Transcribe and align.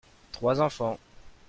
Trois 0.31 0.59
enfants. 0.63 0.97